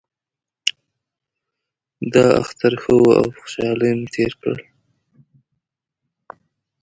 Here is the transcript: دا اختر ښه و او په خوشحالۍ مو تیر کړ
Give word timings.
دا 2.13 2.25
اختر 2.41 2.73
ښه 2.81 2.93
و 2.99 3.03
او 3.19 3.25
په 3.33 3.37
خوشحالۍ 3.41 3.91
مو 3.97 4.05
تیر 4.13 4.33
کړ 4.41 4.55